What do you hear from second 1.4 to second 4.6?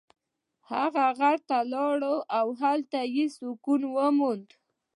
ته لاړ او هلته یې سکون وموند.